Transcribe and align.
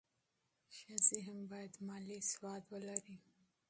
ښځې 0.77 1.19
هم 1.27 1.39
باید 1.51 1.73
مالي 1.87 2.19
سواد 2.31 2.63
ولري. 2.71 3.15